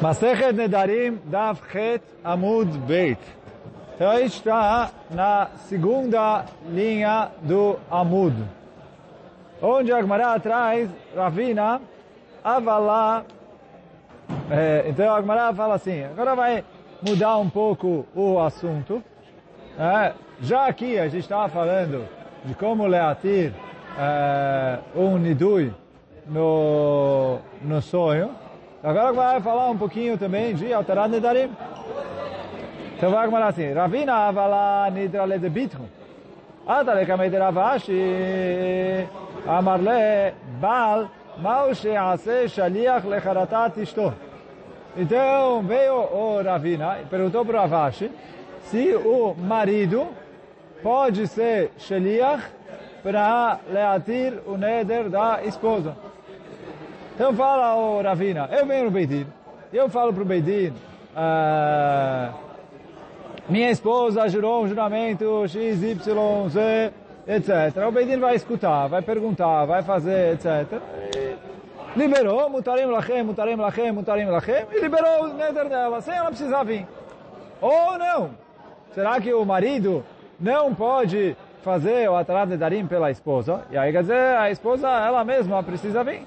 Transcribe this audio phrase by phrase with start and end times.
[0.00, 3.18] Masechet Nedarim Daf Het Amud Beit.
[3.96, 8.32] Então a está na segunda linha do Amud.
[9.60, 11.80] Onde a Gemara traz Ravina
[12.44, 13.24] Avalá.
[14.48, 16.64] É, então a Gemara fala assim, agora vai
[17.02, 19.02] mudar um pouco o assunto.
[19.76, 22.06] É, já aqui a gente estava falando
[22.44, 23.52] de como Leatir
[23.98, 25.74] é, um Nidui
[26.24, 28.30] no, no sonho.
[28.82, 31.50] Agora vai falar um pouquinho também de alterar Nedarim.
[32.96, 35.38] Então vai falar assim, Ravina avala nidra le
[37.30, 39.08] de Ravashi,
[39.46, 44.14] amar le bal, mau she'ase shaliach lecharatat ishto.
[44.96, 48.10] Então veio o Ravina e perguntou para o
[48.62, 50.06] se o marido
[50.84, 52.44] pode ser shaliach
[53.02, 55.96] para leatir o neder da esposa.
[57.18, 59.26] Então fala o Ravina, eu venho no Beidin,
[59.72, 60.72] eu falo para o Beidin,
[61.16, 62.32] uh,
[63.48, 66.92] minha esposa jurou um juramento X, Y, Z,
[67.26, 67.88] etc.
[67.88, 70.80] O Beidin vai escutar, vai perguntar, vai fazer, etc.
[71.16, 71.36] E
[71.98, 76.62] liberou, mutarim lachem, mutarim lachem, mutarim lachem, e liberou o neder dela, sem ela precisar
[76.62, 76.86] vir.
[77.60, 78.30] Ou não?
[78.94, 80.04] Será que o marido
[80.38, 83.62] não pode fazer o atrás de darim pela esposa?
[83.72, 86.24] E aí quer dizer, a esposa, ela mesma precisa vir.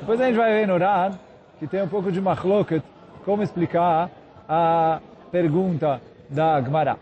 [0.00, 1.12] Depois a gente vai ver no Ran,
[1.58, 2.82] que tem um pouco de machloket,
[3.24, 4.10] como explicar
[4.48, 6.98] a pergunta da Gemara.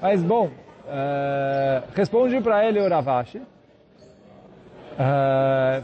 [0.00, 3.38] Mas, bom, uh, responde para ele o Ravashi.
[3.38, 3.44] Uh,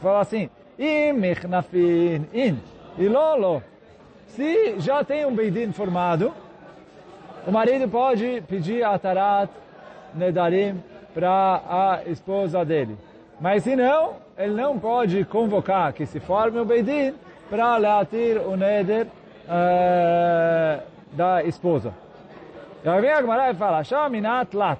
[0.01, 2.59] fala assim, Imichnafin in,
[2.97, 3.63] ilolo.
[4.29, 6.33] Se já tem um Beidin formado,
[7.47, 9.51] o marido pode pedir a Tarat
[10.15, 12.97] Nedarim para a esposa dele.
[13.43, 17.13] Mas se não, ele não pode convocar que se forme o Beidin
[17.51, 19.09] para latir o Neder
[19.49, 20.81] uh,
[21.13, 21.93] da esposa.
[22.85, 24.79] E aí vem a e fala, Shaminat Lat.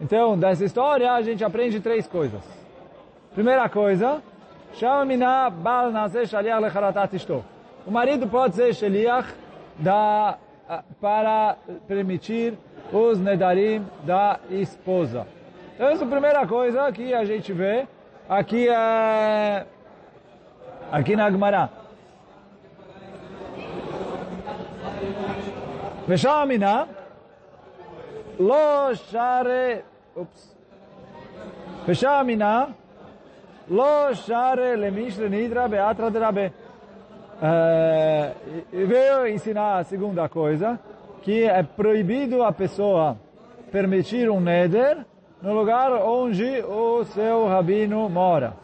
[0.00, 2.40] Então, dessa história a gente aprende três coisas.
[3.34, 4.22] Primeira coisa,
[4.72, 7.44] Shaminat Bal Naseh Shaliach Lecharatat Ishto.
[7.86, 9.28] O marido pode ser Shaliach
[9.76, 10.38] da,
[10.98, 12.54] para permitir
[12.90, 15.26] os Nedarim da esposa.
[15.79, 17.87] Então, essa é a primeira coisa que a gente vê
[18.29, 19.65] aqui, é,
[20.91, 21.69] aqui na Gemara.
[26.07, 26.49] ושם
[28.39, 29.73] לא שרה,
[30.15, 30.55] אופס,
[31.87, 32.27] ושם
[33.69, 36.47] לא שרה למי שנדרה באתרא דרבה.
[37.41, 40.79] E veio ensinar a segunda coisa,
[41.21, 43.17] que é proibido a pessoa
[43.71, 45.05] permitir um neder
[45.42, 48.54] no lugar onde o seu rabino mora.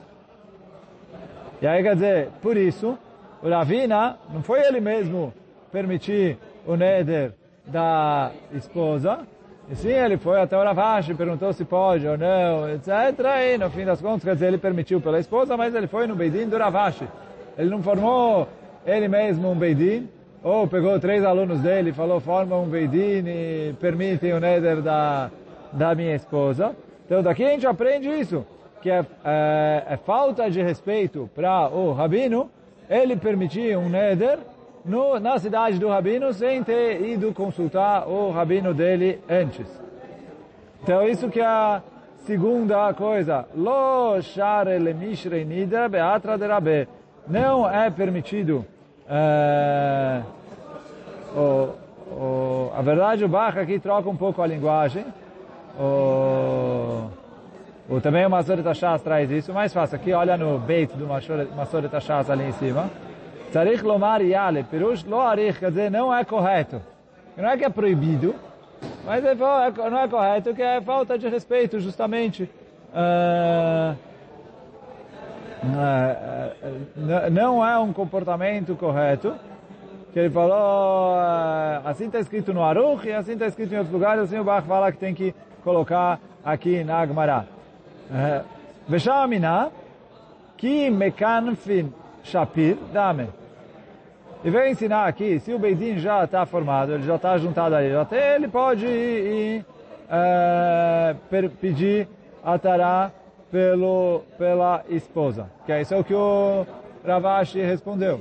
[1.60, 2.98] E aí quer dizer, por isso,
[3.42, 5.32] o Ravina, não foi ele mesmo
[5.72, 7.32] permitir o neder
[7.66, 9.26] da esposa,
[9.68, 12.88] e sim, ele foi até o Ravashi, perguntou se pode ou não, etc.
[13.52, 16.14] E no fim das contas, quer dizer, ele permitiu pela esposa, mas ele foi no
[16.14, 17.08] Beidin do Ravashi.
[17.58, 18.46] Ele não formou
[18.86, 20.08] ele mesmo um Beidin,
[20.40, 25.30] ou pegou três alunos dele falou, forma um Beidin e permitem o neder da,
[25.76, 26.74] da minha esposa.
[27.04, 28.44] Então daqui a gente aprende isso,
[28.82, 32.50] que é, é, é falta de respeito para o Rabino,
[32.88, 34.38] ele permitir um neder
[34.84, 39.66] no, na cidade do Rabino sem ter ido consultar o Rabino dele antes.
[40.82, 41.82] Então isso que é a
[42.18, 43.46] segunda coisa.
[43.54, 46.88] Lo share le mishrei nidra beatra de rabbe.
[47.28, 48.64] Não é permitido
[49.08, 50.22] é,
[51.34, 51.70] o,
[52.12, 55.04] o, a verdade o Bach aqui troca um pouco a linguagem.
[55.78, 57.10] O,
[57.88, 59.52] o, também o Masoret Hashaz traz isso.
[59.52, 62.90] Mais fácil aqui, olha no Beit do Masoret Hashaz ali em cima.
[63.50, 66.80] Tzarich lomar yale, perush lo arich, quer dizer, não é correto.
[67.36, 68.34] Não é que é proibido,
[69.04, 72.50] mas é, não é correto, que é falta de respeito, justamente.
[72.92, 73.96] Uh,
[75.64, 79.34] uh, não é um comportamento correto,
[80.12, 81.14] que ele falou,
[81.84, 84.64] assim está escrito no Aruch, e assim está escrito em outros lugares, assim o Bach
[84.66, 85.34] fala que tem que
[85.66, 87.44] colocar aqui na Agmará.
[88.88, 89.72] Veshamina,
[90.56, 91.92] ki mekanfin
[92.22, 93.28] Shapir, dame.
[94.44, 97.94] E veio ensinar aqui, se o Beidin já está formado, ele já está juntado ali,
[97.96, 99.64] até ele pode ir, ir
[100.08, 101.16] é,
[101.60, 102.08] pedir
[102.44, 103.10] a Tará
[103.50, 105.50] pelo, pela esposa.
[105.64, 106.64] Que é isso é que o
[107.04, 108.20] Ravashi respondeu.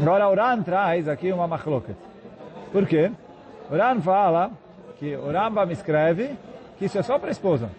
[0.00, 1.96] Agora o Ran traz aqui uma machloket.
[2.72, 3.10] Por quê?
[3.72, 4.50] O Ran fala
[4.98, 6.36] que o Rambam escreve
[6.78, 7.70] que isso é só para a esposa.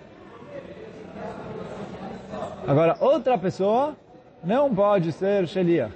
[2.68, 3.96] Agora, outra pessoa
[4.44, 5.94] não pode ser Sheliach.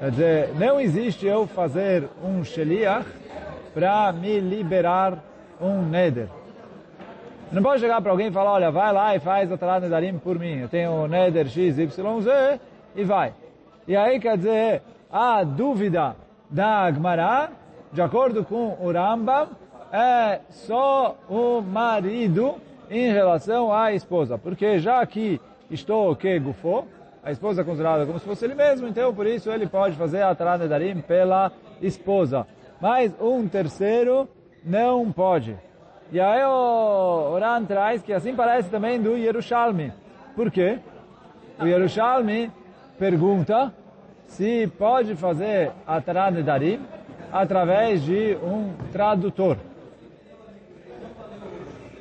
[0.00, 3.06] Quer dizer, não existe eu fazer um Sheliach
[3.72, 5.18] para me liberar
[5.60, 6.26] um Neder.
[7.52, 10.18] Não pode chegar para alguém e falar, olha, vai lá e faz a Tarat Nedarim
[10.18, 10.62] por mim.
[10.62, 12.60] Eu tenho o Neder X, Y, Z
[12.96, 13.32] e vai.
[13.86, 14.82] E aí quer dizer,
[15.12, 16.16] a dúvida
[16.50, 17.50] da Agmará,
[17.92, 19.48] de acordo com o Rambam,
[19.92, 22.54] é só o marido
[22.90, 24.38] em relação à esposa.
[24.38, 25.38] Porque já que
[25.70, 26.88] estou que gufou,
[27.22, 30.22] a esposa é considerada como se fosse ele mesmo, então por isso ele pode fazer
[30.22, 32.46] a Tarat Nedarim pela esposa.
[32.80, 34.28] Mas um terceiro
[34.64, 35.56] não pode.
[36.10, 39.92] E aí o Oran traz que assim parece também do Yerushalmi.
[40.34, 40.78] Por quê?
[41.60, 42.50] O Yerushalmi
[42.98, 43.72] pergunta
[44.26, 46.80] se pode fazer a Tarat Nedarim
[47.32, 49.56] através de um tradutor.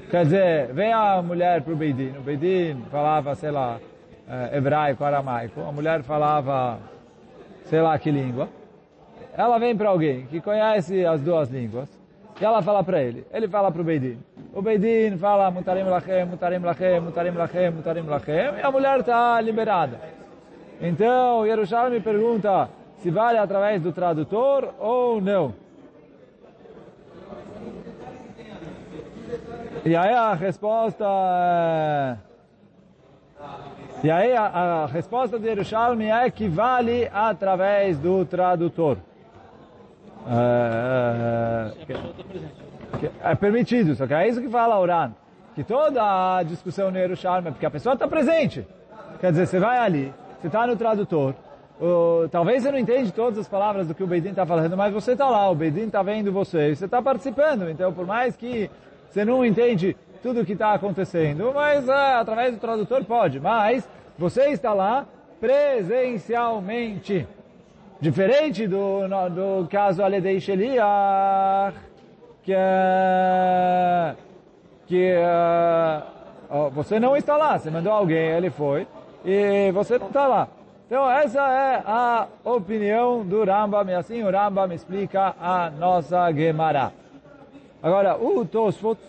[0.09, 3.79] Quer dizer, vem a mulher para o Beidin, o Beidin falava, sei lá,
[4.27, 6.79] é, hebraico, aramaico, a mulher falava,
[7.63, 8.49] sei lá que língua.
[9.37, 11.87] Ela vem para alguém que conhece as duas línguas,
[12.41, 14.17] e ela fala para ele, ele fala para o Beidin.
[14.53, 19.39] O Beidin fala, mutarim lachem, mutarim lachem, mutarim lachem, mutarim lachem, e a mulher está
[19.39, 19.97] liberada.
[20.81, 22.67] Então, Yerushalmi pergunta
[23.01, 25.53] se vale através do tradutor ou não.
[29.83, 32.17] E aí a resposta é...
[34.03, 38.97] E aí a, a resposta de Yerushalmi é que vale através do tradutor.
[40.27, 41.71] É,
[43.23, 45.13] é, é permitido, só que é isso que fala Oran.
[45.55, 48.67] Que toda a discussão no Yerushalmi é porque a pessoa está presente.
[49.19, 51.35] Quer dizer, você vai ali, você está no tradutor,
[51.81, 54.93] Uh, talvez você não entende todas as palavras do que o Beidin está falando, mas
[54.93, 57.71] você está lá, o Beidin está vendo você, você está participando.
[57.71, 58.69] Então, por mais que
[59.09, 63.39] você não entende tudo o que está acontecendo, mas é, através do tradutor pode.
[63.39, 65.07] Mas você está lá
[65.39, 67.27] presencialmente.
[67.99, 71.75] Diferente do, do caso Aledei Sheliach,
[72.43, 74.15] que, é,
[74.85, 76.01] que é,
[76.71, 78.87] você não está lá, você mandou alguém, ele foi,
[79.25, 80.47] e você não está lá.
[80.91, 86.91] Então essa é a opinião do Rambam, e assim o Rambam explica a nossa Gemara.
[87.81, 88.99] Agora, o Tosfot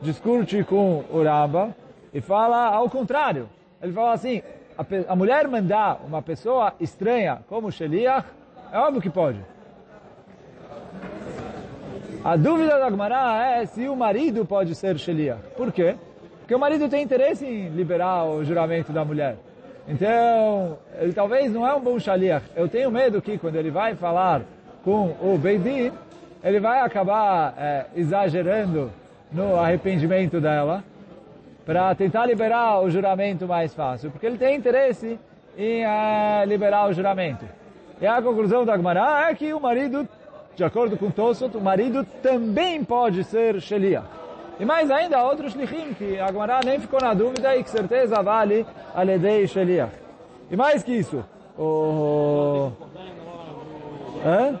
[0.00, 1.74] discute com o Rambam
[2.12, 3.48] e fala ao contrário.
[3.82, 4.42] Ele fala assim,
[4.78, 8.28] a, a mulher mandar uma pessoa estranha como Sheliach,
[8.70, 9.40] é óbvio que pode.
[12.24, 15.42] A dúvida da Gemara é se o marido pode ser Sheliach.
[15.56, 15.96] Por quê?
[16.38, 19.36] Porque o marido tem interesse em liberar o juramento da mulher.
[19.86, 22.44] Então, ele talvez não é um bom Shaliach.
[22.56, 24.42] Eu tenho medo que quando ele vai falar
[24.82, 25.92] com o Beidin,
[26.42, 28.90] ele vai acabar é, exagerando
[29.30, 30.82] no arrependimento dela
[31.66, 35.18] para tentar liberar o juramento mais fácil, porque ele tem interesse
[35.56, 37.44] em é, liberar o juramento.
[38.00, 40.06] E a conclusão da Gemara é que o marido,
[40.56, 44.23] de acordo com Tosot, o marido também pode ser Sheliach.
[44.58, 48.64] E mais ainda, outros shlichim, que a nem ficou na dúvida e que certeza vale
[48.94, 49.92] a Ledei Sheliach.
[50.50, 51.24] E mais que isso,
[51.58, 52.70] o...
[54.24, 54.58] Hã?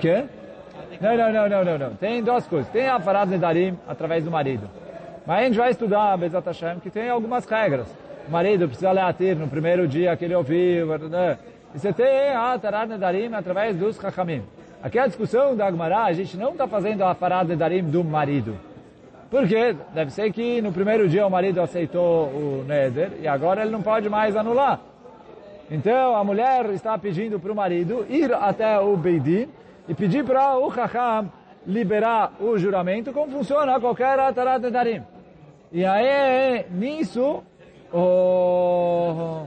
[0.00, 0.24] Que?
[1.00, 1.94] Não, não, não, não, não.
[1.96, 2.70] Tem duas coisas.
[2.70, 4.68] Tem a Farad Nedarim através do marido.
[5.26, 7.86] Mas a gente vai estudar, Bezat Hashem, que tem algumas regras.
[8.28, 10.88] O marido precisa ler no primeiro dia que ele ouviu.
[11.74, 14.42] E você tem a Tarar Nedarim através dos Chachamim.
[14.84, 18.54] Aqui a discussão da Agmará, a gente não está fazendo a Farad Nedarim do marido.
[19.30, 19.74] Por quê?
[19.94, 23.80] Deve ser que no primeiro dia o marido aceitou o Neder e agora ele não
[23.80, 24.78] pode mais anular.
[25.70, 29.48] Então a mulher está pedindo para o marido ir até o Beidin
[29.88, 31.32] e pedir para o Chacham
[31.66, 35.02] liberar o juramento, como funciona qualquer Atarat Nedarim.
[35.72, 37.42] E aí, nisso,
[37.90, 39.46] o...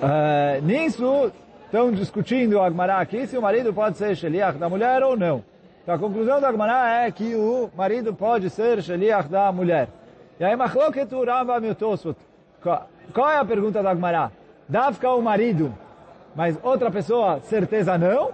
[0.00, 1.32] Uh, nisso,
[1.70, 5.44] estão discutindo a Agmará aqui se o marido pode ser Sheliach da mulher ou não.
[5.82, 9.88] Então a conclusão da Agmará é que o marido pode ser Sheliach da mulher.
[10.38, 12.16] E aí, Machloket Rambam e Tosfot.
[12.60, 14.30] Qual é a pergunta da Agmará?
[14.68, 15.72] Dá ficar o marido
[16.34, 18.30] mas outra pessoa, certeza não?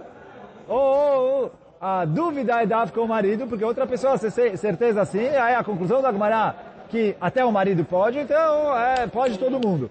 [0.67, 5.63] Ou, a dúvida é dar com o marido, porque outra pessoa, certeza sim, aí a
[5.63, 6.55] conclusão da Gemara
[6.89, 9.89] que até o marido pode, então é, pode todo mundo.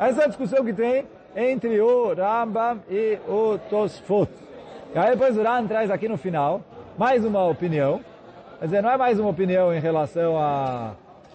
[0.00, 4.30] Essa é a discussão que tem entre o Rambam e o Tosfot.
[4.94, 6.60] E aí depois o Ram traz aqui no final
[6.96, 8.00] mais uma opinião.
[8.58, 10.92] Quer dizer, não é mais uma opinião em relação a,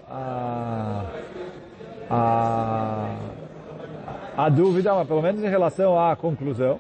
[0.10, 1.06] a,
[2.10, 3.10] a
[4.40, 6.80] a dúvida, mas pelo menos em relação à conclusão.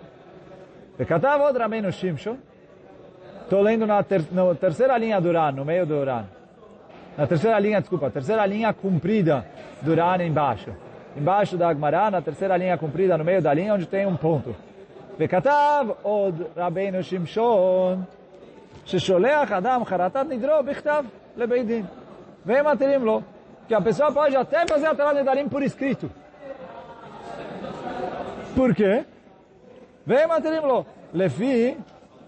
[0.97, 2.37] Bekatav outra no Shimshon.
[3.43, 6.23] Estou lendo na, ter, na, terceira linha do Uran, no meio do Uran.
[7.17, 9.45] na terceira linha, desculpa, terceira linha comprida
[9.81, 10.71] do Ran embaixo
[11.18, 14.54] Embaixo da Agmará, na terceira linha comprida, no meio da linha, onde tem um ponto.
[15.18, 18.02] וכתב עוד רבינו שמשון,
[18.84, 21.04] ששולח אדם חרטת נדרו בכתב
[21.36, 21.86] לבית דין.
[22.46, 23.20] והם מתירים לו,
[23.68, 26.10] que a pessoa pode até fazer a Torá Nedarim por escrito.
[28.54, 29.04] Por quê?
[30.06, 30.86] Vem materim lo.
[31.12, 31.76] Lefi,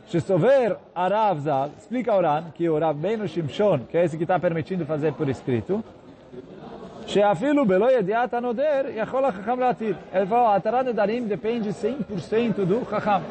[0.06, 4.24] Shesover Arav Zal, explica o Ran, que o Rav Beno Shimshon, que é esse que
[4.24, 5.84] está permitindo fazer por escrito,
[7.07, 9.95] Sheafilu belo yediat anoder yachol hacham latir.
[10.13, 13.21] Ele falou, a Torá Nedarim depende 100% do hacham.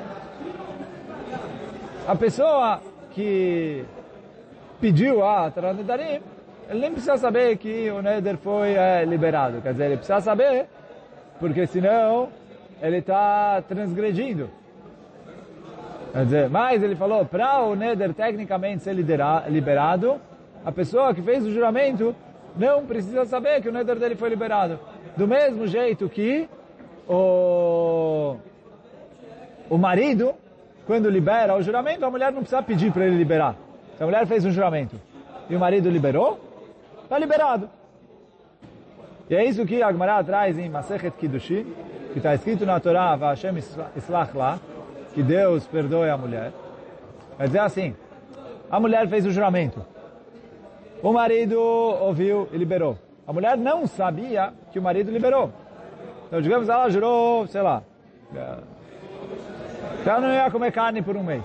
[2.07, 2.81] A pessoa
[3.12, 3.85] que
[4.81, 6.21] pediu a Torá Nedarim,
[6.69, 8.75] ele nem precisa saber que o Neder foi
[9.07, 9.61] liberado.
[9.61, 10.67] Quer dizer, ele precisa saber,
[11.39, 12.29] porque senão
[12.83, 14.50] ele está transgredindo.
[16.12, 20.21] Quer dizer, mas ele falou, para o Neder tecnicamente ser liberado,
[20.65, 22.15] a pessoa que fez o juramento
[22.61, 24.79] não precisa saber que o Neder dele foi liberado.
[25.17, 26.47] Do mesmo jeito que
[27.09, 28.37] o,
[29.71, 30.35] o marido,
[30.87, 33.57] quando libera o juramento, a mulher não precisa pedir para ele liberar.
[33.97, 35.00] Se a mulher fez um juramento
[35.49, 36.38] e o marido liberou,
[37.02, 37.71] está liberado.
[39.31, 41.67] E é isso que a Gemara traz em Masechet Kiddushi,
[42.12, 43.57] que está escrito na Torá, Vashem
[43.97, 44.59] Islach lá,
[45.14, 46.52] que Deus perdoe a mulher.
[47.38, 47.97] Quer dizer assim,
[48.71, 49.83] a mulher fez o juramento.
[51.02, 52.99] O marido ouviu e liberou.
[53.26, 55.52] A mulher não sabia que o marido liberou.
[56.26, 57.83] Então, digamos, ela jurou, sei lá,
[60.02, 61.45] que ela não ia comer carne por um mês.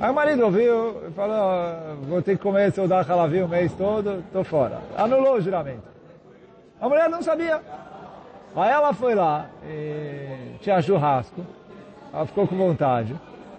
[0.00, 3.72] Aí o marido ouviu e falou, vou ter que comer seu dar halavi o mês
[3.74, 4.78] todo, estou fora.
[4.96, 5.82] Anulou o juramento.
[6.80, 7.60] A mulher não sabia.
[8.54, 11.44] Aí ela foi lá, e tinha churrasco,
[12.12, 13.14] ela ficou com vontade,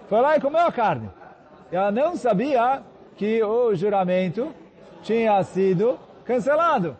[0.08, 1.08] foi lá e comeu a carne.
[1.70, 2.82] E ela não sabia
[3.20, 4.48] que o juramento
[5.02, 6.96] tinha sido cancelado.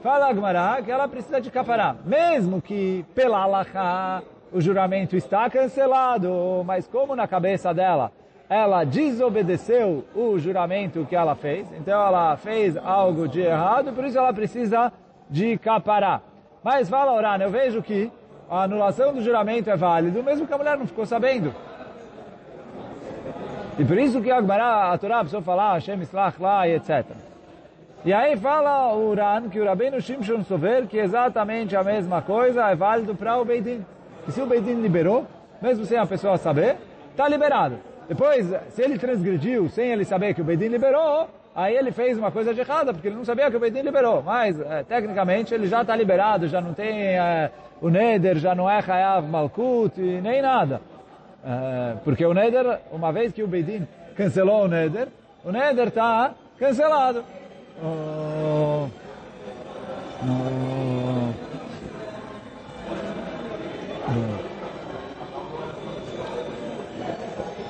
[0.00, 1.96] Fala Agmará que ela precisa de capará.
[2.04, 8.12] Mesmo que pela Allahá o juramento está cancelado, mas como na cabeça dela
[8.48, 14.18] ela desobedeceu o juramento que ela fez, então ela fez algo de errado, por isso
[14.18, 14.92] ela precisa
[15.28, 16.20] de capará.
[16.62, 18.08] Mas fala Orana, eu vejo que
[18.48, 21.52] a anulação do juramento é válido, mesmo que a mulher não ficou sabendo.
[23.78, 27.06] E por isso que a Gemara, a Torá, precisou falar Hashem Islach lá e etc.
[28.04, 32.70] E aí fala o Uran, que o Rabbeinu Shimshon Sover, que exatamente a mesma coisa
[32.70, 33.84] é válido para o Beidin.
[34.24, 35.26] Que se o Beidin liberou,
[35.60, 36.76] mesmo sem a pessoa saber,
[37.10, 37.78] está liberado.
[38.08, 42.30] Depois, se ele transgrediu sem ele saber que o Beidin liberou, aí ele fez uma
[42.30, 44.22] coisa de errada, porque ele não sabia que o Beidin liberou.
[44.22, 47.50] Mas, é, tecnicamente, ele já está liberado, já não tem é,
[47.82, 50.80] o Neder, já não é Hayav Malkut, nem nada.
[51.42, 55.08] Uh, porque o Neder, uma vez que o Beidin cancelou o Neder,
[55.42, 57.24] o Neder está cancelado.
[57.82, 58.90] Uh,
[60.22, 61.34] uh,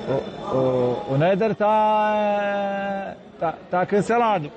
[0.09, 4.51] o, o, o Neder está tá, tá cancelado.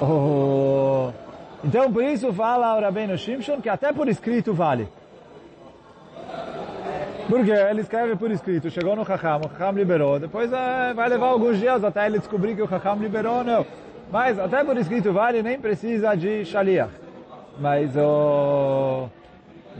[0.00, 1.10] Oh,
[1.62, 4.88] então, por isso fala o Rabbeinu Shimshon que até por escrito vale.
[7.28, 11.26] Porque ele escreve por escrito, chegou no Hakam, o Hakam liberou, depois é, vai levar
[11.26, 13.66] alguns dias até ele descobrir que o Hakam liberou ou não.
[14.12, 16.92] Mas até por escrito vale, nem precisa de Shaliach.
[17.58, 19.08] Mas o...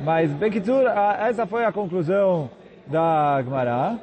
[0.02, 0.84] Mas, Bekitur,
[1.20, 2.50] essa foi a conclusão
[2.86, 3.98] da Gemara.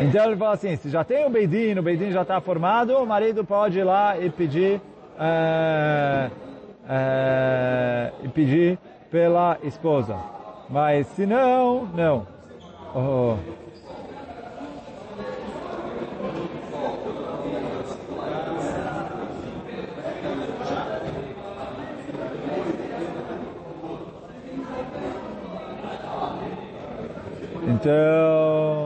[0.00, 3.06] Então ele fala assim, se já tem o Beidin, o Beidin já está formado, o
[3.06, 4.80] marido pode ir lá e pedir
[5.18, 6.30] é,
[6.88, 8.78] é, pedir
[9.10, 10.16] pela esposa.
[10.68, 12.26] Mas se não, não.
[12.94, 13.36] Oh.
[27.66, 28.83] Então,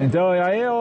[0.00, 0.72] Então, e aí, o,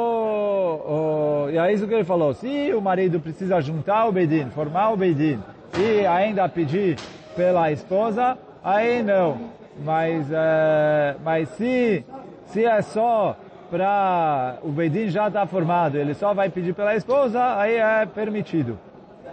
[1.46, 4.92] o, e aí isso que ele falou, se o marido precisa juntar o Beidin, formar
[4.92, 5.40] o Beidin,
[5.78, 6.98] e ainda pedir
[7.36, 9.38] pela esposa, aí não.
[9.84, 12.06] Mas, é, mas se,
[12.46, 13.36] se é só
[13.70, 18.80] para o Beidin já está formado, ele só vai pedir pela esposa, aí é permitido.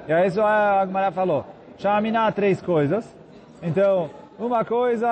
[0.09, 1.45] E aí isso a Agmará falou.
[1.79, 3.17] Chaminá três coisas.
[3.63, 5.09] Então, uma coisa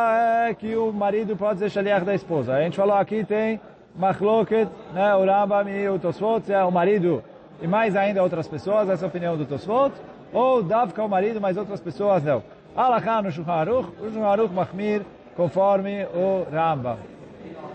[0.48, 2.54] é que o marido pode ser shaliach da esposa.
[2.54, 3.60] A gente falou aqui tem
[3.96, 7.22] Machloket, né, o Rambam e o Tosfot, é o marido
[7.62, 9.92] e mais ainda outras pessoas, essa é a opinião do Tosfot,
[10.32, 12.42] ou Davka o marido, mas outras pessoas não.
[12.76, 16.96] Alachá no Shulchan Aruch, o Shulchan Aruch conforme o Rambam.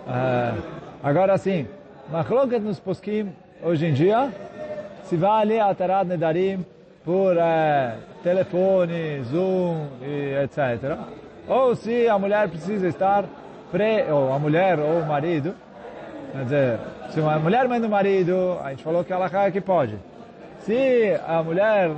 [0.08, 0.62] Uh,
[1.02, 1.68] agora sim,
[2.12, 3.32] Machloket nos poskim
[3.64, 4.30] hoje em dia,
[5.04, 6.66] se vale a Tarad Nedarim
[7.06, 9.88] por uh, telefone, Zoom
[10.44, 10.98] etc.
[11.48, 13.26] Ou se a mulher precisa estar
[13.72, 15.56] pre, ou a mulher ou o marido,
[16.32, 19.62] quer dizer, se uma mulher manda o marido, a gente falou que ela é que
[19.62, 19.98] pode.
[20.62, 21.92] Se a mulher,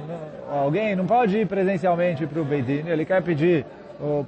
[0.50, 3.66] alguém não pode ir presencialmente para o Beidin, ele quer pedir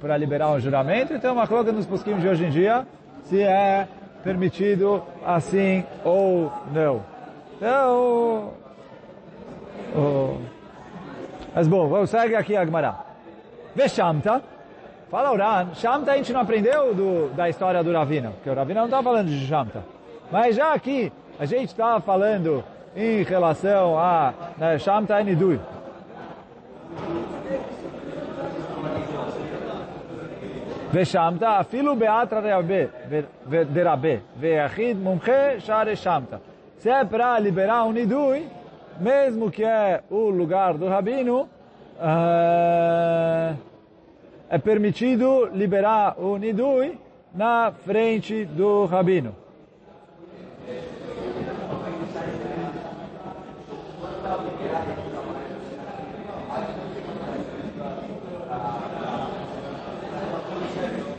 [0.00, 2.86] para liberar um juramento, então uma coisa nos posquinhos de hoje em dia,
[3.24, 3.88] se é
[4.22, 7.02] permitido assim ou não.
[7.56, 8.52] Então,
[9.96, 10.36] oh,
[11.54, 12.96] mas bom, vamos segue aqui a Gemara.
[13.74, 14.42] Veshamta,
[15.10, 18.80] fala Uran, Shamta a gente não aprendeu do, da história do Ravina, porque o Ravina
[18.80, 19.93] não está falando de Shamta.
[20.33, 22.63] Mas já aqui, a gente estava falando
[22.95, 25.59] em relação a né, Shamta e Nidui.
[30.93, 32.61] ושמתה אפילו באתרא
[33.47, 34.09] דרבה,
[34.39, 36.37] ויחיד מומחה שערי שמתה.
[36.79, 38.47] Se é para liberar um nidui,
[39.01, 41.49] mesmo que é o lugar do rabino,
[44.49, 46.97] é permitido liberar o nidui
[47.35, 49.35] na frente do rabino.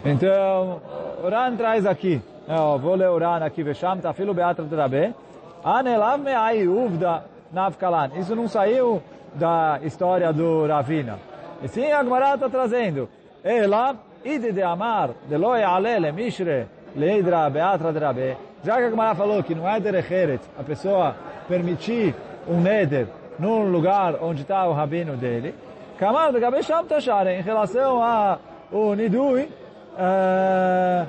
[0.05, 0.81] Então,
[1.23, 5.15] Oran traz aqui, eu vou ler Oran aqui, Vesham, Tafilu Beatra Terabe,
[5.63, 8.11] Anelav Me'ai Uvda Navkalan.
[8.15, 9.01] Isso não saiu
[9.33, 11.17] da história do Ravina.
[11.63, 13.09] E sim, a Gemara está trazendo.
[13.43, 18.37] Ela, Ide de Amar, de Loi Alele Mishre, Leidra Beatra Terabe.
[18.63, 21.15] Já que a Gemara falou que não é derecheret a pessoa
[21.47, 22.13] permitir
[22.47, 23.07] um neder
[23.39, 25.55] num lugar onde está o rabino dele,
[25.97, 29.49] Kamar de Gabesham Tashare, em relação ao Nidui,
[29.97, 31.05] é,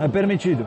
[0.00, 0.66] é permitido.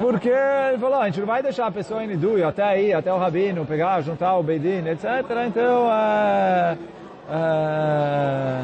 [0.00, 3.12] Porque ele falou, a gente não vai deixar a pessoa em Nidui até aí, até
[3.12, 5.04] o Rabino, pegar, juntar o Beidin, etc.
[5.46, 6.78] Então, é,
[7.30, 8.62] é,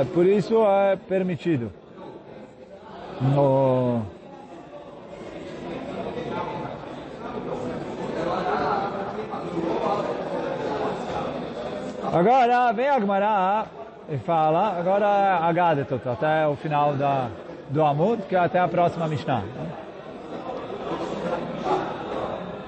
[0.00, 1.72] é, por isso é permitido.
[3.20, 4.02] No,
[12.12, 13.66] Agora vem a Gemara
[14.08, 17.28] e fala, agora Agadetot, até o final da,
[17.68, 19.44] do Amud, que é até a próxima Mishnah.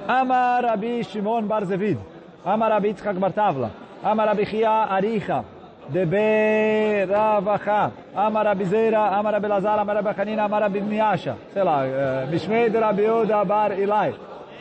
[0.07, 1.99] Amar Rabi Shimon Bar Zevid,
[2.45, 3.73] Amar Rabi Yitzchak Bar Tavla,
[4.05, 5.45] Amar Rabi Chia Aricha,
[5.89, 11.65] Debe Ravacha, Amar Rabi Zera, Amar Rabi Lazar, Amar Rabi Hanina, Amar Rabi Miasha, sei
[11.65, 11.83] lá,
[12.31, 14.15] Mishmei de Rabi Yoda Bar Ilai.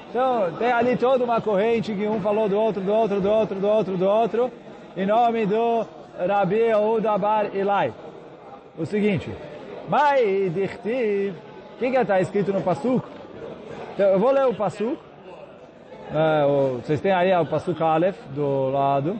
[0.10, 3.60] Então, tem ali toda uma corrente que um falou do outro, do outro, do outro,
[3.60, 4.52] do outro, do outro,
[4.96, 5.86] em nome do
[6.18, 7.94] Rabi Yehuda Bar Ilai.
[8.78, 9.30] O seguinte,
[9.88, 11.34] Mai Dichtiv,
[11.76, 13.06] o que está escrito no Pasuk?
[13.94, 14.98] Então, eu vou ler o Pasuk.
[16.14, 16.46] É,
[16.82, 19.20] vocês têm aí o Pasuk Aleph do lado.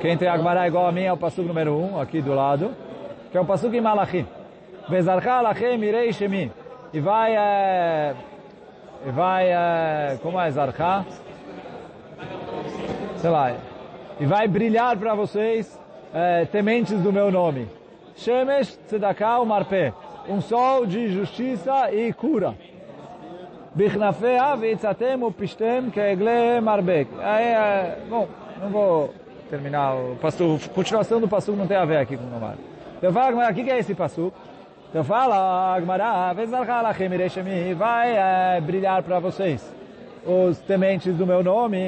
[0.00, 2.72] Quem tem Agmará igual a mim é o Pasuk número 1, um, aqui do lado.
[3.30, 4.26] Que é o Pasuk em Malachim.
[4.88, 6.52] Vezarcha Lachem Irei Shemi.
[6.92, 7.34] E vai...
[7.34, 8.14] É,
[9.06, 9.48] e vai...
[9.48, 11.04] É, como é Zarcha?
[13.16, 13.54] Sei lá
[14.20, 15.80] e vai brilhar para vocês
[16.12, 17.68] é, tementes do meu nome.
[18.16, 19.92] Shemesh Tzedakah Marpé,
[20.28, 22.54] um sol de justiça e cura.
[23.74, 27.10] Bichnafea v'itzatem u'pishtem ke'egle marbek.
[27.20, 28.28] É, bom,
[28.60, 29.14] não vou
[29.50, 32.54] terminar o passo, continuação do passo não tem a ver aqui com o Nomar.
[32.98, 34.32] Então fala, o que é esse passo?
[34.90, 36.32] Então fala, Agmará,
[37.76, 39.74] vai é, brilhar para vocês
[40.24, 41.78] os tementes do meu nome.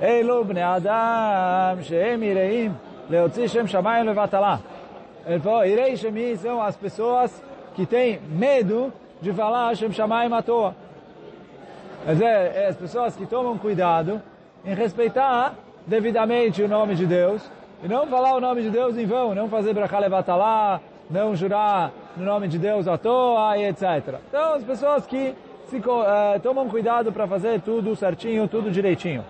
[0.00, 2.72] Eilu bnei Adam, sheem ireim,
[3.08, 4.60] leotzi shem shamayim levatala.
[5.26, 7.42] Ele falou, irei shemi são as pessoas
[7.74, 10.74] que têm medo de falar shem shamayim à toa.
[12.04, 14.22] Quer dizer, é, é, as pessoas que tomam cuidado
[14.64, 15.54] em respeitar
[15.86, 17.42] devidamente o nome de Deus
[17.82, 20.80] e não falar o nome de Deus em vão, não fazer brachá levatalá,
[21.10, 24.20] não jurar no nome de Deus à toa e etc.
[24.28, 25.34] Então, as pessoas que
[25.72, 29.24] eh, tomam cuidado para fazer tudo certinho, tudo direitinho.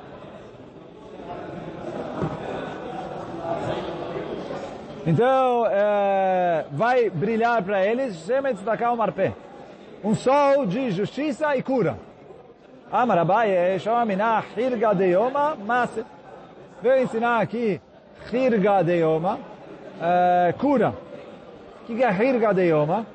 [5.06, 9.32] Então, é, vai brilhar para eles, Shemet Tzedakah Marpé.
[10.02, 11.96] Um sol de justiça e cura.
[12.90, 15.90] Amar Abaye, Shama Minah, Hirga de Yoma, Mas.
[16.82, 17.80] Veio ensinar aqui
[18.32, 19.38] Hirga de Yoma,
[20.00, 20.92] é, cura.
[21.82, 23.06] O que é Hirga de Yoma?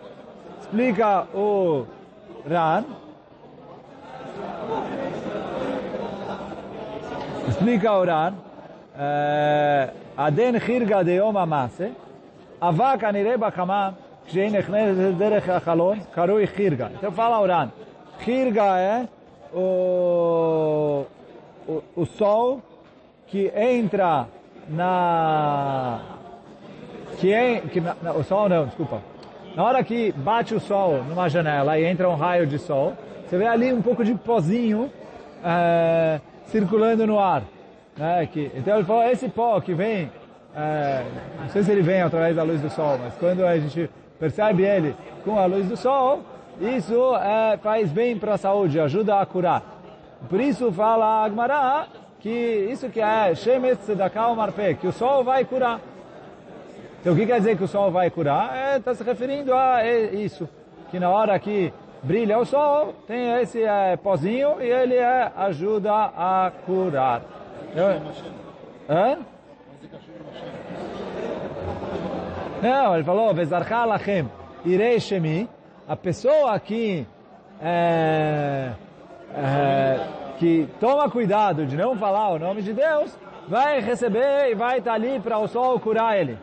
[0.62, 1.86] Explica o
[2.50, 2.86] Ran.
[7.50, 8.34] Explica o Ran.
[10.17, 11.89] עדן חירגה דיום המעשה,
[12.63, 13.91] אבק הנראה בחמה,
[14.27, 16.89] כשהיא נכנסת דרך החלון, קרוי חירגה.
[16.99, 17.69] Então fala Oran,
[18.25, 19.09] חירגה é
[19.55, 21.05] o,
[21.69, 22.61] o, o sol
[23.27, 24.27] que entra
[24.69, 26.01] na...
[27.19, 29.01] Que, é, que na, o sol não, desculpa.
[29.55, 32.93] Na hora que bate o sol numa janela e entra um raio de sol,
[33.25, 34.91] você vê ali um pouco de pozinho
[35.43, 37.43] é, circulando no ar.
[37.98, 40.12] Né, que, então ele falou, esse pó que vem,
[40.56, 41.04] é,
[41.40, 44.64] não sei se ele vem através da luz do sol, mas quando a gente percebe
[44.64, 46.22] ele com a luz do sol,
[46.60, 49.64] isso é, faz bem para a saúde, ajuda a curar.
[50.30, 51.88] Por isso fala Agmará
[52.20, 52.30] que
[52.72, 55.82] isso que é Shemetz da Marpe, que o sol vai curar.
[57.02, 58.78] Então o que quer dizer que o sol vai curar?
[58.78, 60.48] Está é, se referindo a isso,
[60.92, 61.74] que na hora que
[62.04, 67.22] brilha o sol, tem esse é, pozinho e ele é, ajuda a curar.
[68.90, 69.18] Hã?
[72.62, 73.34] Não, ele falou,
[73.88, 74.30] lachem,
[74.66, 75.50] irei shemi,
[75.88, 77.08] a pessoa que,
[77.62, 78.72] é,
[79.36, 80.00] é,
[80.38, 84.94] que toma cuidado de não falar o nome de Deus, vai receber e vai estar
[84.94, 86.38] ali para o sol curar ele.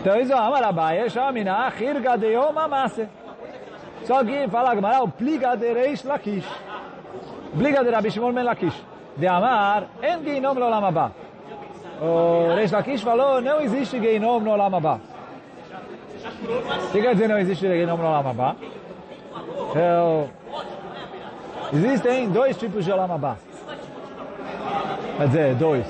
[0.00, 3.08] Então isso, Amarabai, Shamina, Hirga de Yom Amase.
[4.04, 6.48] Só que fala Gamara, o pliga de Reish Lakish.
[7.54, 8.82] Bliga de Rabi Shimon Ben Lakish.
[9.16, 11.12] De Amar, en Geinom no Olam Abba.
[12.00, 15.00] O Reish Lakish falou, não existe Geinom no Olam Abba.
[16.88, 18.56] O que quer dizer não existe Geinom no Olam Abba?
[19.70, 20.30] Então,
[21.72, 23.36] existem dois tipos de Olam Abba.
[25.18, 25.86] Quer dizer, dois.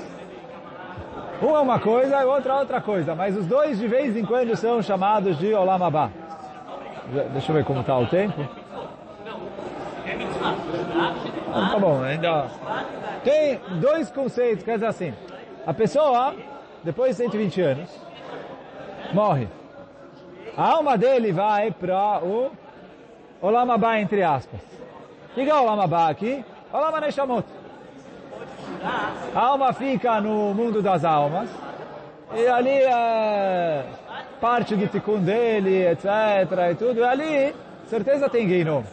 [1.41, 4.25] Um é uma coisa e outro é outra coisa, mas os dois de vez em
[4.25, 6.11] quando são chamados de Olam Abba.
[7.31, 8.62] Deixa eu ver como está o tempo.
[11.53, 12.47] Ah, tá bom, ainda...
[13.23, 15.13] Tem dois conceitos, quer dizer assim,
[15.65, 16.35] a pessoa,
[16.83, 17.89] depois de 120 anos,
[19.13, 19.47] morre.
[20.57, 22.51] A alma dele vai para o
[23.41, 24.59] Olamabá, entre aspas.
[25.31, 26.43] O que é Olamabá aqui?
[26.71, 27.45] Olama Neshamot.
[29.33, 31.49] A alma fica no mundo das almas,
[32.35, 33.85] e ali é
[34.41, 36.05] parte do tikkun dele, etc.
[36.71, 37.55] e tudo, e ali,
[37.87, 38.83] certeza tem Geinom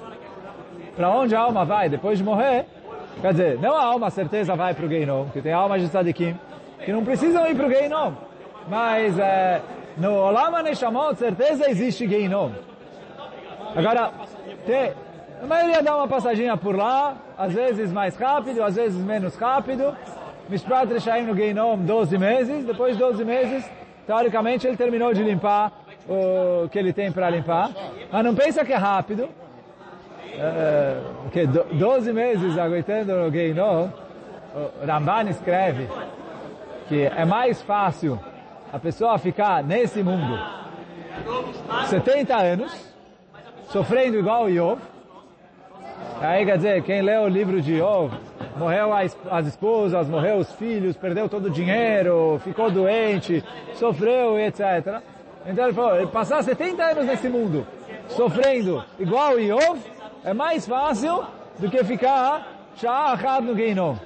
[0.97, 2.67] para onde a alma vai depois de morrer,
[3.21, 6.37] quer dizer, não a alma certeza vai para o Geinom, que tem almas de tzadikim,
[6.85, 8.13] que não precisam ir para o Geinom,
[8.69, 9.61] mas é,
[9.97, 12.51] no Olam Neshamot certeza existe Geinom.
[13.75, 14.11] Agora,
[14.67, 14.93] tem,
[15.43, 19.97] a maioria dá uma passadinha por lá, às vezes mais rápido, às vezes menos rápido.
[20.49, 23.71] Mishpat Reshaim no Geinom 12 meses, depois de 12 meses,
[24.07, 25.73] teoricamente ele terminou de limpar
[26.09, 27.71] o que ele tem para limpar.
[28.11, 29.29] Mas não pensa que é rápido,
[31.33, 35.89] que 12 meses aguentando o Ramban escreve
[36.89, 38.19] que é mais fácil
[38.73, 40.39] a pessoa ficar nesse mundo
[41.89, 42.95] 70 anos,
[43.69, 44.81] sofrendo igual Yov.
[46.21, 48.13] Aí quer dizer, quem lê o livro de Yov,
[48.57, 53.43] morreu as, as esposas, morreu os filhos, perdeu todo o dinheiro, ficou doente,
[53.75, 55.01] sofreu, etc.
[55.47, 57.67] Então ele falou, passar 70 anos nesse mundo,
[58.09, 59.79] sofrendo igual Yov,
[60.25, 61.25] é mais fácil
[61.59, 63.97] do que ficar Sha'achad no Geinom.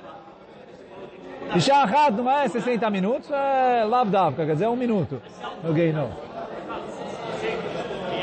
[1.55, 5.21] E Sha'achad não é 60 minutos, é Lavdavka, quer dizer, um minuto
[5.63, 6.09] no Geinom.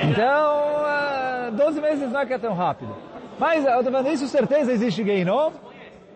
[0.03, 2.95] Então, 12 é, meses não é que é tão rápido.
[3.37, 5.51] Mas, eu estou falando, isso certeza existe Geinom,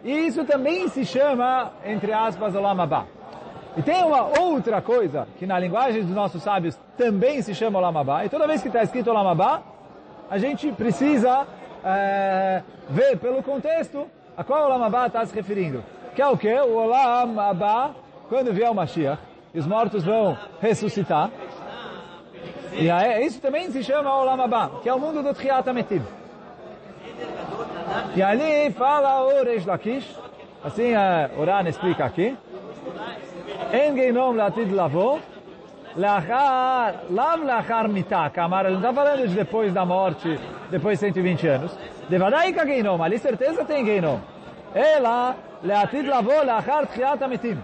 [0.03, 3.05] e isso também se chama, entre aspas, Olam Abba.
[3.77, 8.23] E tem uma outra coisa, que na linguagem dos nossos sábios também se chama Olam
[8.23, 9.35] e toda vez que está escrito Olam
[10.29, 11.45] a gente precisa
[11.85, 15.83] é, ver pelo contexto a qual Olam Abba está se referindo.
[16.15, 16.51] Que é o que?
[16.51, 17.95] O Olam
[18.27, 19.21] quando vier o Mashiach,
[19.53, 21.29] os mortos vão ressuscitar.
[22.73, 26.01] E aí, isso também se chama Olam Abba, que é o mundo do Ametim.
[28.15, 30.15] E ali fala o Reish Lakish,
[30.63, 32.35] assim a Oran explica aqui,
[33.71, 35.19] En Geinom Latid Lavo,
[35.95, 40.37] Lachar, Lav Lachar Mitah, Kamar, ele não está falando de depois da morte,
[40.69, 41.77] depois de 120 anos.
[42.09, 44.19] Devadai ka Geinom, ali certeza tem Geinom.
[44.73, 47.57] Ela, Leatid Lavo Lachar Tchiat Ametim.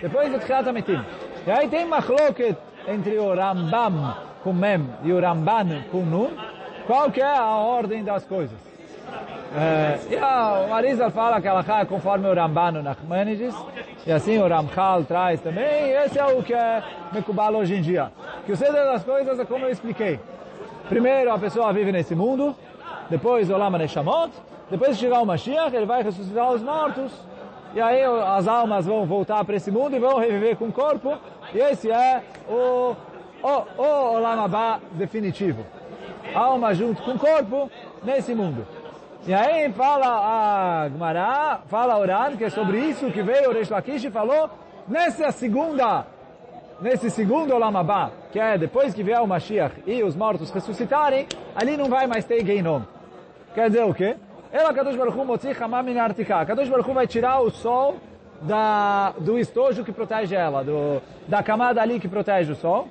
[0.00, 0.98] Depois de Tchiat Ametim.
[1.46, 2.56] E aí tem machloket
[2.88, 6.30] entre o Rambam com Mem e o Ramban com Nun.
[6.86, 8.73] Qual que é a ordem das coisas?
[9.56, 13.54] É, e a, o Marizal fala que ela é conforme o Ramban no Nachmanides,
[14.04, 18.10] e assim o Ramchal traz também, esse é o que é Mekubal hoje em dia.
[18.44, 20.18] Que o centro das coisas é como eu expliquei.
[20.88, 22.54] Primeiro a pessoa vive nesse mundo,
[23.08, 24.32] depois o Lama Neshamot,
[24.68, 27.12] depois de chegar o Mashiach, ele vai ressuscitar os mortos,
[27.74, 31.16] e aí as almas vão voltar para esse mundo e vão reviver com o corpo,
[31.54, 32.96] e esse é o,
[33.42, 35.64] o, o Abba definitivo.
[36.34, 37.70] Alma junto com o corpo
[38.02, 38.66] nesse mundo.
[39.26, 43.70] E aí fala a Gmará, fala Oran, que é sobre isso que veio o Reish
[43.70, 44.50] Lakish e falou,
[44.86, 46.04] nessa segunda,
[46.78, 47.72] nesse segundo Olam
[48.30, 52.26] que é depois que vier o Mashiach e os mortos ressuscitarem, ali não vai mais
[52.26, 52.82] ter Geinom.
[53.54, 54.14] Quer dizer o quê?
[54.52, 56.44] Ela, Kadosh Baruch Hu, Motzi Hamam Min Artika.
[56.44, 57.96] Kadosh Baruch Hu vai tirar o sol
[58.42, 62.88] da, do estojo que protege ela, do, da camada ali que protege o sol.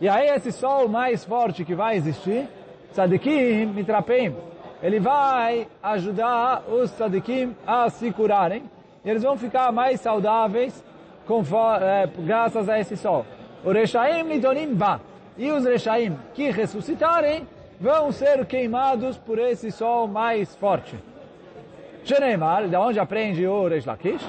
[0.00, 2.48] E aí esse sol mais forte que vai existir,
[2.92, 4.32] Tzadikim Mitrapim,
[4.82, 8.64] ele vai ajudar os tzadikim a se curarem.
[9.04, 10.84] E eles vão ficar mais saudáveis
[11.26, 13.24] conforme, é, graças a esse sol.
[13.64, 15.00] O Rechaim Nidonim Ba.
[15.36, 17.46] E os Rechaim que ressuscitarem
[17.80, 20.96] vão ser queimados por esse sol mais forte.
[22.04, 24.24] Sheneimar, de onde aprende o Reish Lakish?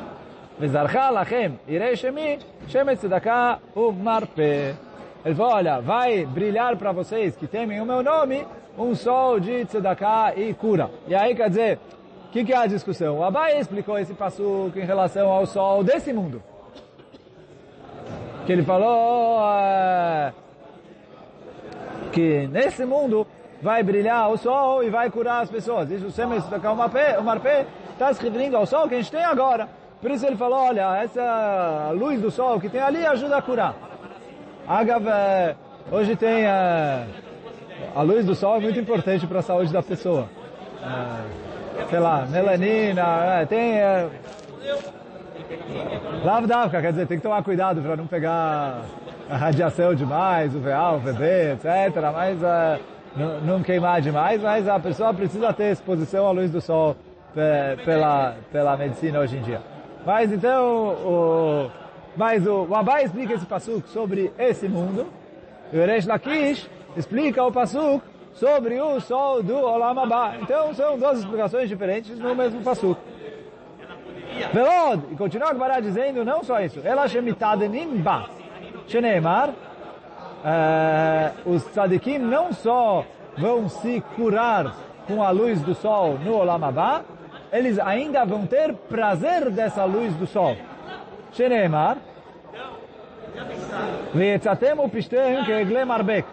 [0.60, 4.76] Vezarcha lachem irei shemi, shemet tzedakah umarpe.
[5.24, 8.44] Ele falou, olha, vai brilhar para vocês que temem o meu nome,
[8.78, 10.90] um sol de tzedakah e cura.
[11.08, 11.80] E aí, quer dizer,
[12.28, 13.20] o que, que, é a discussão?
[13.20, 16.42] O Abai explicou esse passo em relação ao sol desse mundo.
[18.46, 20.34] Que ele falou é,
[22.12, 23.26] que nesse mundo
[23.62, 25.90] vai brilhar o sol e vai curar as pessoas.
[25.90, 29.68] Isso sempre tzedakah o marpé está se referindo ao sol que a gente tem agora.
[30.00, 33.76] Por isso ele falou, olha, essa luz do sol que tem ali ajuda a curar.
[34.68, 35.06] Agav,
[35.92, 36.46] hoje tem
[37.96, 40.28] a luz do sol é muito importante para a saúde da pessoa.
[40.84, 43.80] É, sei lá, melanina, é, tem...
[43.80, 44.10] É,
[46.24, 48.82] Lavdavka, quer dizer, tem que tomar cuidado para não pegar
[49.30, 52.02] a radiação demais, o VA, o VB, etc.
[52.14, 52.80] Mas é,
[53.16, 56.96] não, não, queimar demais, mas a pessoa precisa ter exposição à luz do sol
[57.86, 59.62] pela, pela medicina hoje em dia.
[60.06, 61.72] Mas então, o,
[62.16, 65.08] mas o, o Abai explica esse passuco sobre esse mundo,
[65.72, 70.36] e o Eresh Lakish explica o Pasuk sobre o sol do Olam Abba.
[70.42, 73.00] Então são duas explicações diferentes no mesmo Pasuk.
[74.54, 78.28] Velod, e continua Agbará dizendo não só isso, Ela Shemitadenim Ba,
[78.88, 79.50] Sheneemar,
[81.46, 83.04] os tzadikim não só
[83.38, 84.76] vão se curar
[85.08, 87.06] com a luz do sol no Olam Abba,
[87.52, 90.56] eles ainda vão ter prazer dessa luz do sol.
[91.32, 91.98] Sheneemar,
[94.14, 96.28] Ve'etzatem upishtem ke'egle marbek.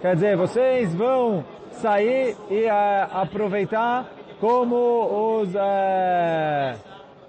[0.00, 4.06] Quer dizer, vocês vão sair e uh, aproveitar
[4.40, 6.78] como os, uh,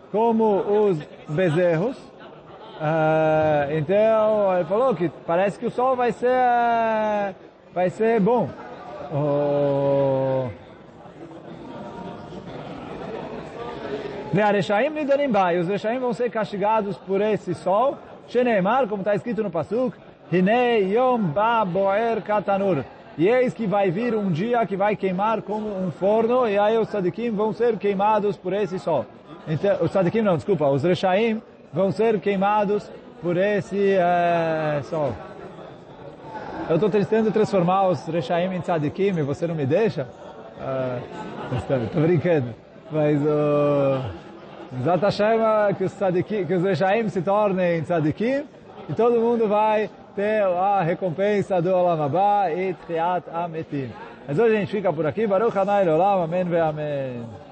[0.10, 1.98] como os bezerros.
[1.98, 7.36] Uh, então, ele falou que parece que o sol vai ser,
[7.74, 8.50] vai ser bom.
[9.14, 10.48] Oh.
[14.34, 17.98] E os Reshaim vão ser castigados por esse sol.
[18.30, 19.98] Sheneemar, como está escrito no Pasuk,
[20.32, 21.34] Hinei yom
[21.74, 22.86] boer katanur.
[23.18, 26.78] E eis que vai vir um dia que vai queimar como um forno, e aí
[26.78, 29.06] os tzadikim vão ser queimados por esse sol.
[29.48, 31.42] Então, os tzadikim não, desculpa, os reshaim
[31.74, 32.90] vão ser queimados
[33.22, 35.14] por esse é, sol.
[36.70, 40.08] Eu estou tentando transformar os reshaim em tzadikim e você não me deixa?
[41.58, 42.56] Estou uh, brincando.
[42.90, 43.28] Mas o...
[43.28, 44.32] Uh,
[44.84, 48.46] Zat Hashem, que os, tzadikim, que os reshaim se tornem tzadikim,
[48.88, 53.92] e todo mundo vai ter a recompensa do Olam Abba e Tchiat Ametim.
[54.28, 55.28] Mas hoje a gente fica por aqui.
[55.28, 56.24] Baruch Hanai Olam.
[56.24, 57.51] Amém Amém.